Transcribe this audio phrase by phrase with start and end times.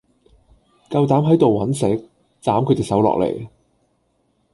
[0.89, 1.85] 夠膽喺度搵食？
[2.41, 3.47] 斬佢隻手落嚟！